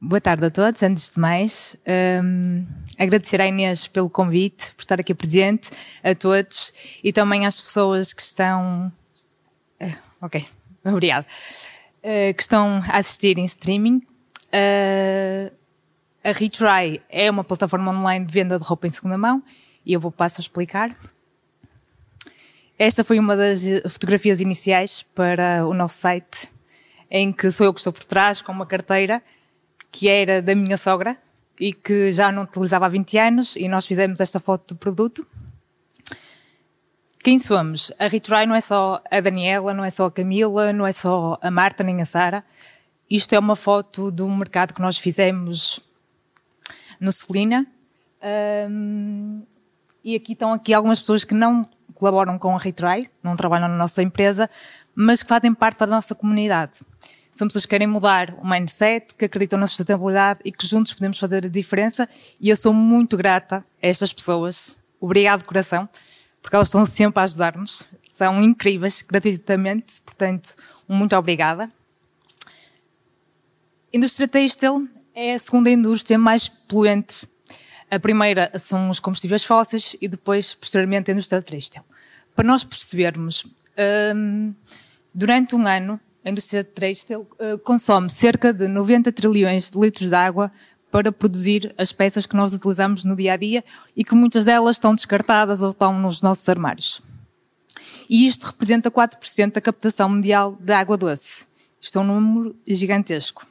[0.00, 0.82] Boa tarde a todos.
[0.82, 1.76] Antes de mais,
[2.24, 2.64] um,
[2.98, 5.70] agradecer à Inês pelo convite, por estar aqui presente,
[6.02, 6.72] a todos
[7.04, 8.92] e também às pessoas que estão.
[9.82, 10.46] Uh, ok,
[10.84, 11.26] obrigado.
[11.98, 14.00] Uh, que estão a assistir em streaming.
[14.46, 15.52] Uh,
[16.24, 19.42] a Retry é uma plataforma online de venda de roupa em segunda mão
[19.84, 20.96] e eu vou passar a explicar.
[22.78, 26.48] Esta foi uma das fotografias iniciais para o nosso site,
[27.10, 29.20] em que sou eu que estou por trás com uma carteira
[29.90, 31.18] que era da minha sogra
[31.58, 35.26] e que já não utilizava há 20 anos e nós fizemos esta foto do produto.
[37.18, 37.90] Quem somos?
[37.98, 41.36] A Retry não é só a Daniela, não é só a Camila, não é só
[41.42, 42.44] a Marta nem a Sara.
[43.10, 45.80] Isto é uma foto de um mercado que nós fizemos
[47.00, 47.66] no Celina.
[48.70, 49.42] Um,
[50.04, 51.68] e aqui estão aqui algumas pessoas que não
[51.98, 54.48] colaboram com a Retry, não trabalham na nossa empresa,
[54.94, 56.80] mas que fazem parte da nossa comunidade.
[57.30, 61.18] São pessoas que querem mudar o mindset, que acreditam na sustentabilidade e que juntos podemos
[61.18, 62.08] fazer a diferença.
[62.40, 64.76] E eu sou muito grata a estas pessoas.
[65.00, 65.88] Obrigado, coração,
[66.40, 67.86] porque elas estão sempre a ajudar-nos.
[68.10, 70.00] São incríveis, gratuitamente.
[70.00, 70.56] Portanto,
[70.88, 71.70] muito obrigada.
[73.92, 77.28] Indústria têxtil é a segunda indústria mais poluente.
[77.90, 81.82] A primeira são os combustíveis fósseis e depois, posteriormente, a indústria têxtil.
[82.38, 83.44] Para nós percebermos,
[84.14, 84.54] hum,
[85.12, 90.14] durante um ano, a indústria têxtil uh, consome cerca de 90 trilhões de litros de
[90.14, 90.52] água
[90.88, 93.64] para produzir as peças que nós utilizamos no dia a dia
[93.96, 97.02] e que muitas delas estão descartadas ou estão nos nossos armários.
[98.08, 101.44] E isto representa 4% da captação mundial de água doce.
[101.80, 103.44] Isto é um número gigantesco.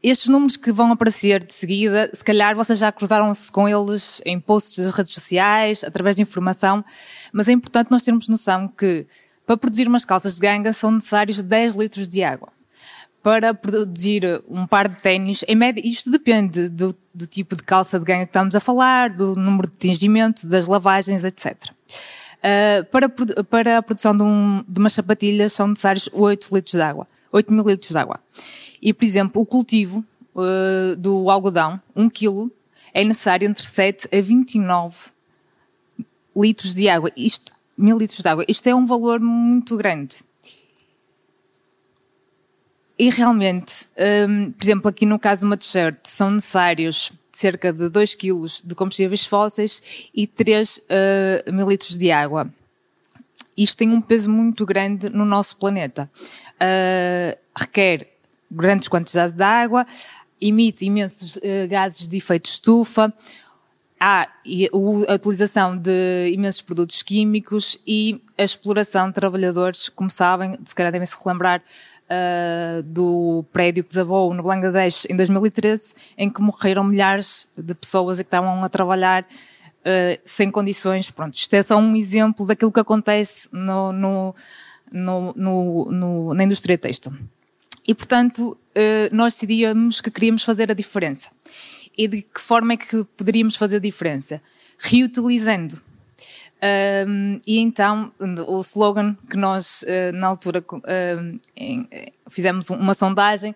[0.00, 4.38] Estes números que vão aparecer de seguida, se calhar vocês já cruzaram-se com eles em
[4.38, 6.84] posts das redes sociais, através de informação,
[7.32, 9.06] mas é importante nós termos noção que
[9.44, 12.50] para produzir umas calças de ganga são necessários 10 litros de água.
[13.22, 17.98] Para produzir um par de ténis, em média, isto depende do, do, tipo de calça
[17.98, 21.56] de ganga que estamos a falar, do número de tingimento, das lavagens, etc.
[21.64, 21.72] Uh,
[22.42, 23.08] ah, para,
[23.44, 27.52] para a produção de, um, de umas sapatilhas são necessários 8 litros de água, 8
[27.52, 28.20] mil litros de água.
[28.80, 32.52] E, por exemplo, o cultivo uh, do algodão, 1 quilo,
[32.92, 34.96] é necessário entre 7 a 29
[36.36, 37.10] litros de água.
[37.16, 38.44] Isto mil litros de água.
[38.48, 40.16] Isto é um valor muito grande.
[42.98, 43.88] E realmente,
[44.28, 48.46] um, por exemplo, aqui no caso de uma t-shirt, são necessários cerca de 2 kg
[48.64, 52.52] de combustíveis fósseis e 3 uh, mil litros de água.
[53.56, 56.10] Isto tem um peso muito grande no nosso planeta.
[56.54, 58.17] Uh, requer
[58.50, 59.86] grandes quantidades de água,
[60.40, 63.12] emite imensos uh, gases de efeito estufa,
[64.00, 64.28] há
[65.08, 70.92] a utilização de imensos produtos químicos e a exploração de trabalhadores, como sabem, se calhar
[70.92, 71.62] devem se relembrar
[72.08, 78.18] uh, do prédio que desabou no Bangladesh em 2013, em que morreram milhares de pessoas
[78.18, 81.10] que estavam a trabalhar uh, sem condições.
[81.10, 84.34] Pronto, isto é só um exemplo daquilo que acontece no, no,
[84.92, 87.12] no, na indústria têxtil.
[87.88, 91.30] E, portanto, uh, nós decidíamos que queríamos fazer a diferença
[91.96, 94.42] e de que forma é que poderíamos fazer a diferença?
[94.78, 95.82] Reutilizando.
[97.06, 98.12] Um, e então,
[98.46, 100.62] o slogan que nós, uh, na altura,
[101.56, 101.88] em,
[102.28, 103.54] fizemos uma sondagem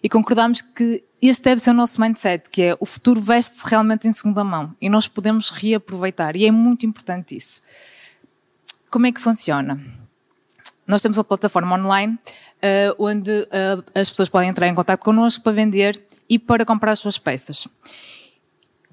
[0.00, 4.06] e concordámos que este deve ser o nosso mindset, que é o futuro veste-se realmente
[4.06, 6.36] em segunda mão e nós podemos reaproveitar.
[6.36, 7.60] E é muito importante isso.
[8.88, 10.03] Como é que funciona?
[10.86, 15.42] Nós temos uma plataforma online uh, onde uh, as pessoas podem entrar em contato connosco
[15.42, 17.66] para vender e para comprar as suas peças.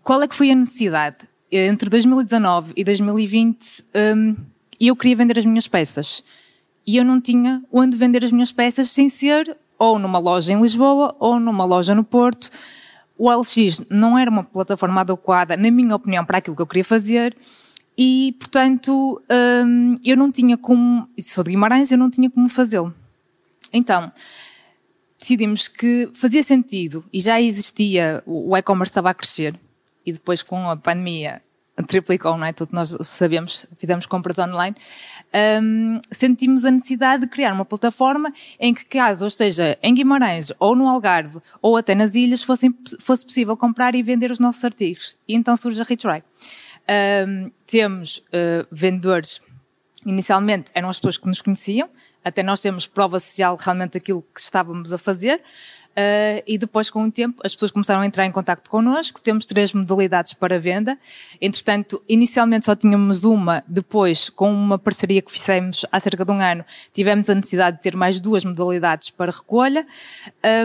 [0.03, 1.17] Qual é que foi a necessidade?
[1.51, 3.85] Entre 2019 e 2020,
[4.15, 4.35] um,
[4.79, 6.23] eu queria vender as minhas peças.
[6.87, 10.61] E eu não tinha onde vender as minhas peças sem ser ou numa loja em
[10.61, 12.49] Lisboa ou numa loja no Porto.
[13.17, 16.85] O LX não era uma plataforma adequada, na minha opinião, para aquilo que eu queria
[16.85, 17.35] fazer.
[18.03, 19.21] E, portanto,
[19.63, 22.91] um, eu não tinha como, sou de Guimarães, eu não tinha como fazê-lo.
[23.71, 24.11] Então,
[25.19, 29.53] decidimos que fazia sentido e já existia, o e-commerce estava a crescer
[30.03, 31.43] e depois com a pandemia
[31.87, 32.51] triplicou, não é?
[32.51, 34.75] Tudo nós sabemos, fizemos compras online.
[35.61, 40.75] Um, sentimos a necessidade de criar uma plataforma em que, caso esteja em Guimarães ou
[40.75, 42.67] no Algarve ou até nas ilhas, fosse,
[42.99, 45.15] fosse possível comprar e vender os nossos artigos.
[45.27, 46.23] E então surge a Retry.
[46.91, 49.41] Um, temos uh, vendedores,
[50.05, 51.89] inicialmente eram as pessoas que nos conheciam,
[52.23, 55.41] até nós temos prova social realmente daquilo que estávamos a fazer.
[55.91, 59.19] Uh, e depois, com o tempo, as pessoas começaram a entrar em contato connosco.
[59.21, 60.97] Temos três modalidades para venda.
[61.41, 66.39] Entretanto, inicialmente só tínhamos uma, depois, com uma parceria que fizemos há cerca de um
[66.39, 69.85] ano, tivemos a necessidade de ter mais duas modalidades para recolha.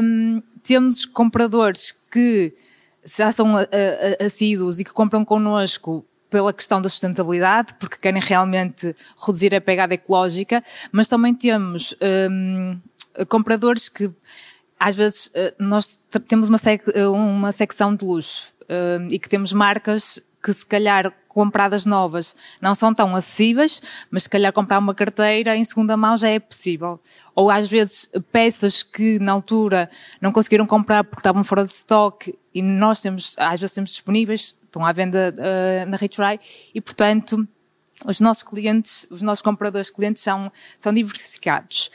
[0.03, 2.55] Um, temos compradores que
[3.05, 3.55] já são
[4.25, 8.95] assíduos e que compram connosco pela questão da sustentabilidade, porque querem realmente
[9.25, 10.63] reduzir a pegada ecológica,
[10.93, 11.95] mas também temos
[12.31, 12.79] um,
[13.29, 14.11] compradores que
[14.79, 19.53] às vezes eh, nós temos uma, sec uma secção de luxo um, e que temos
[19.53, 24.95] marcas que se calhar compradas novas não são tão acessíveis, mas se calhar comprar uma
[24.95, 27.01] carteira em segunda mão já é possível.
[27.35, 29.91] Ou às vezes peças que na altura
[30.21, 34.55] não conseguiram comprar porque estavam fora de stock e nós temos, às vezes temos disponíveis,
[34.77, 36.39] estão à venda uh, na Retry
[36.75, 37.49] e, portanto,
[38.05, 41.91] os nossos clientes, os nossos compradores clientes são, são diversificados.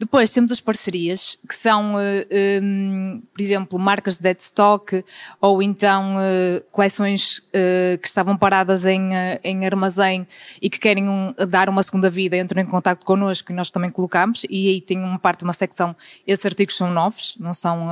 [0.00, 1.98] Depois temos as parcerias, que são, uh,
[2.30, 5.04] eh, um, ehm, por exemplo, marcas de dead stock
[5.38, 9.10] ou então uh, coleções uh, que estavam paradas em,
[9.44, 10.26] em armazém
[10.62, 13.90] e que querem um, dar uma segunda vida, entram em contato connosco e nós também
[13.90, 15.94] colocamos e aí tem uma parte, uma secção,
[16.26, 17.88] esses artigos são novos, não são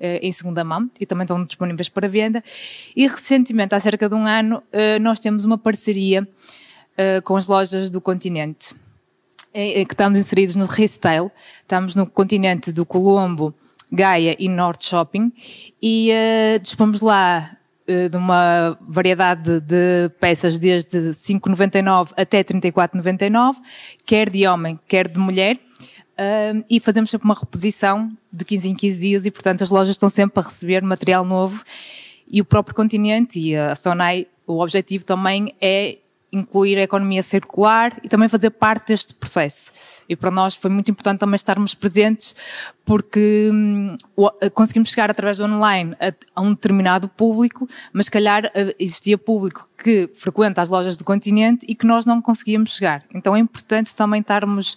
[0.00, 2.42] em segunda mão e também estão disponíveis para venda.
[2.96, 4.62] E recentemente, há cerca de um ano,
[5.00, 6.26] nós temos uma parceria
[7.24, 8.74] com as lojas do continente
[9.54, 11.30] em, que estamos inseridos no Restyle,
[11.62, 13.54] estamos no continente do Colombo,
[13.90, 15.32] Gaia e Norte Shopping
[15.82, 17.50] e uh, dispomos lá
[17.88, 23.56] uh, de uma variedade de, peças desde 5,99 até 34,99,
[24.06, 25.58] quer de homem, quer de mulher.
[26.12, 29.94] Uh, e fazemos sempre uma reposição de 15 em 15 dias e, portanto, as lojas
[29.94, 31.64] estão sempre a receber material novo
[32.28, 35.96] e o próprio continente e a Sonai, o objetivo também é
[36.32, 39.72] incluir a economia circular e também fazer parte deste processo.
[40.08, 42.34] E para nós foi muito importante também estarmos presentes
[42.84, 43.96] porque hum,
[44.54, 45.96] conseguimos chegar através do online
[46.34, 51.64] a, um determinado público, mas calhar eh, existia público que frequenta as lojas do continente
[51.68, 53.04] e que nós não conseguíamos chegar.
[53.14, 54.76] Então é importante também estarmos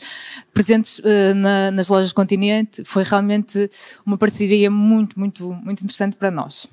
[0.53, 1.01] presentes
[1.35, 2.83] na, nas lojas do continente.
[2.85, 3.69] Foi realmente
[4.05, 6.69] uma parceria muito, muito, muito interessante para nós.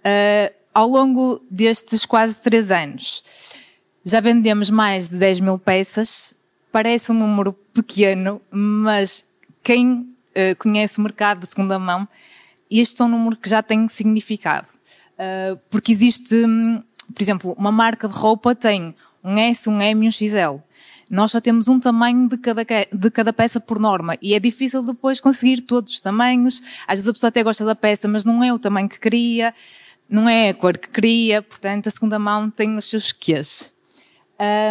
[0.00, 3.22] Uh, ao longo destes quase três anos,
[4.04, 6.34] já vendemos mais de 10 mil peças.
[6.72, 9.24] Parece um número pequeno, mas
[9.62, 12.08] quem uh, conhece o mercado de segunda mão,
[12.70, 14.68] este é um número que já tem significado.
[15.14, 16.82] Uh, porque existe, um,
[17.12, 20.60] por exemplo, uma marca de roupa tem um S, um M e um XL.
[21.10, 24.80] Nós só temos um tamanho de cada, de cada peça por norma e é difícil
[24.84, 26.62] depois conseguir todos os tamanhos.
[26.86, 29.52] Às vezes a pessoa até gosta da peça, mas não é o tamanho que queria
[30.10, 33.72] não é a cor que queria, portanto a segunda mão tem os seus quês.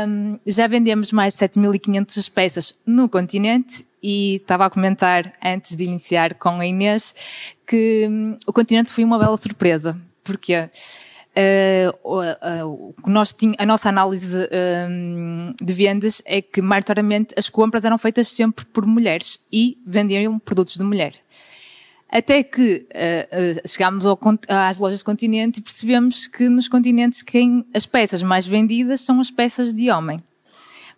[0.07, 5.83] Um, já vendemos mais de 7.500 peças no continente e estava a comentar antes de
[5.83, 7.13] iniciar com a Inês
[7.67, 10.69] que um, o continente foi uma bela surpresa, porque uh,
[12.03, 14.49] uh, nós tinha, a nossa análise
[14.89, 20.39] um, de vendas é que maioritariamente as compras eram feitas sempre por mulheres e vendiam
[20.39, 21.13] produtos de mulher.
[22.11, 27.63] Até que uh, uh, chegámos ao, às lojas continente e percebemos que nos continentes quem,
[27.73, 30.23] as peças mais vendidas são as peças de homem.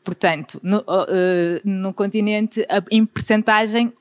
[0.03, 3.93] Portanto, no, uh, no continente, em percentagem,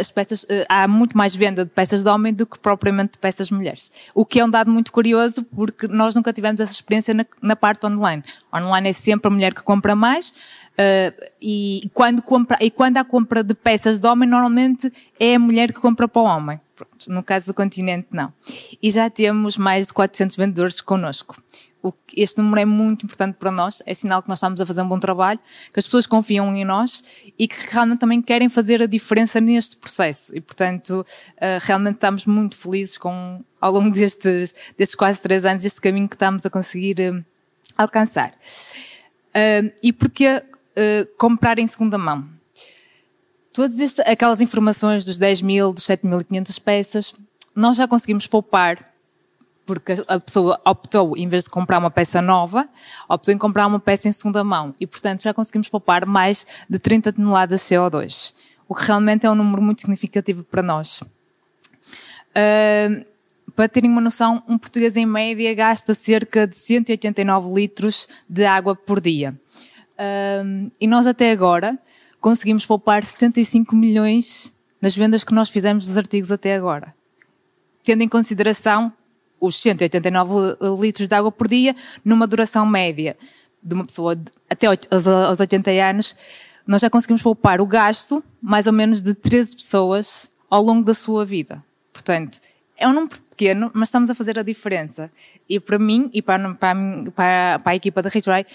[0.00, 3.48] as peças, há muito mais venda de peças de homem do que propriamente de peças
[3.48, 3.90] de mulheres.
[4.14, 7.56] O que é um dado muito curioso, porque nós nunca tivemos essa experiência na, na
[7.56, 8.22] parte online.
[8.54, 10.32] Online é sempre a mulher que compra mais,
[10.76, 15.38] Uh, e, quando compra, e quando há compra de peças de homem, normalmente é a
[15.38, 16.60] mulher que compra para o homem.
[16.76, 18.30] Pronto, no caso do continente, não.
[18.82, 21.42] E já temos mais de 400 vendedores connosco.
[22.14, 24.88] Este número é muito importante para nós, é sinal que nós estamos a fazer um
[24.88, 25.38] bom trabalho,
[25.72, 27.02] que as pessoas confiam em nós
[27.38, 30.36] e que realmente também querem fazer a diferença neste processo.
[30.36, 31.06] E, portanto,
[31.36, 36.08] uh, realmente estamos muito felizes com, ao longo destes, destes quase três anos, este caminho
[36.08, 37.24] que estamos a conseguir uh,
[37.78, 38.30] alcançar.
[39.30, 42.35] Uh, e porque uh, comprar em segunda mão.
[43.56, 47.14] Todas aquelas informações dos 10 mil, dos 7.500 peças,
[47.54, 48.92] nós já conseguimos poupar,
[49.64, 52.68] porque a pessoa optou, em vez de comprar uma peça nova,
[53.08, 54.74] optou em comprar uma peça em segunda mão.
[54.78, 58.34] E, portanto, já conseguimos poupar mais de 30 toneladas de CO2.
[58.68, 61.00] O que realmente é um número muito significativo para nós.
[61.00, 63.06] Uh,
[63.54, 68.76] para terem uma noção, um português em média gasta cerca de 189 litros de água
[68.76, 69.34] por dia.
[70.44, 71.78] Um, e nós até agora
[72.20, 76.94] conseguimos poupar 75 milhões nas vendas que nós fizemos dos artigos até agora.
[77.82, 78.92] Tendo em consideração
[79.40, 83.16] os 189 litros de água por dia numa duração média
[83.62, 84.16] de uma pessoa
[84.48, 86.16] até aos 80 anos,
[86.66, 90.94] nós já conseguimos poupar o gasto mais ou menos de 13 pessoas ao longo da
[90.94, 91.64] sua vida.
[91.92, 92.40] Portanto,
[92.76, 95.10] é um número pequeno, mas estamos a fazer a diferença.
[95.48, 96.74] E para mim e para, para,
[97.14, 98.46] para, a equipa da Retry,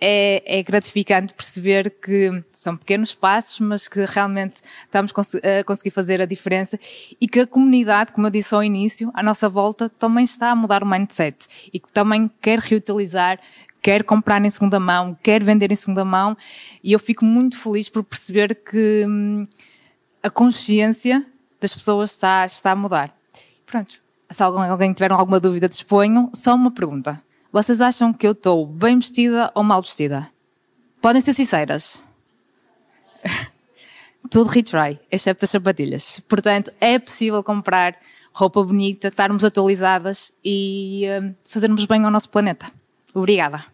[0.00, 6.22] é, é, gratificante perceber que são pequenos passos, mas que realmente estamos a conseguir fazer
[6.22, 6.78] a diferença
[7.20, 10.54] e que a comunidade, como eu disse ao início, à nossa volta, também está a
[10.56, 13.40] mudar o mindset e que também quer reutilizar,
[13.82, 16.36] quer comprar em segunda mão, quer vender em segunda mão
[16.82, 19.46] e eu fico muito feliz por perceber que hum,
[20.22, 21.26] a consciência
[21.60, 23.14] das pessoas está, está a mudar.
[23.66, 24.00] Pronto.
[24.30, 26.30] Se alguém tiver alguma dúvida, disponham.
[26.34, 27.22] Só uma pergunta.
[27.50, 30.30] Vocês acham que eu estou bem vestida ou mal vestida?
[31.00, 32.04] Podem ser sinceras.
[34.30, 36.20] Tudo retry, exceto as sapatilhas.
[36.28, 37.96] Portanto, é possível comprar
[38.32, 42.70] roupa bonita, estarmos atualizadas e uh, fazermos bem ao nosso planeta.
[43.14, 43.64] Obrigada.